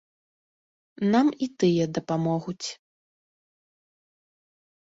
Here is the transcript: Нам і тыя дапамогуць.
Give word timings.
Нам 1.13 1.27
і 1.45 1.49
тыя 1.63 1.85
дапамогуць. 1.99 2.67